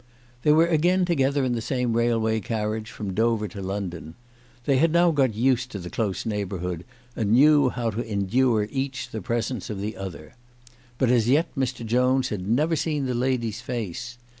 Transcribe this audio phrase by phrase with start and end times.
[0.41, 4.15] They were again together in the same railway carriage from Dover to London.
[4.63, 6.85] They had now got used to the close neighbourhood,
[7.15, 10.33] and knew how to endure each the presence of the other.
[10.97, 11.85] But as yet Mr.
[11.85, 14.17] Jones had never seen the lady's face.